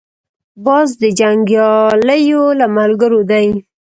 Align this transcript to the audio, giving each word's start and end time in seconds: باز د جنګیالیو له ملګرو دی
باز 0.65 0.89
د 1.01 1.03
جنګیالیو 1.19 2.43
له 2.59 2.67
ملګرو 2.77 3.21
دی 3.31 3.47